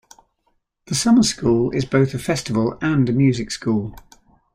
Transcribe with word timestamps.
The 0.87 0.95
Summer 0.95 1.21
School 1.21 1.69
is 1.69 1.85
both 1.85 2.15
a 2.15 2.17
festival 2.17 2.75
and 2.81 3.07
a 3.07 3.13
music 3.13 3.51
school. 3.51 3.95